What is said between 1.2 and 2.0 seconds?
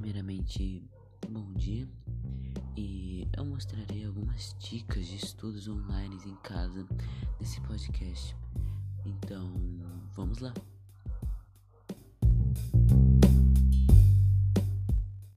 bom dia.